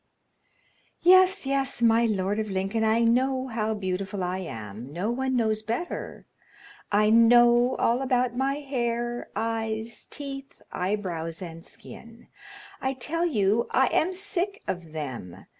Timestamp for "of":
2.39-2.49, 14.67-14.91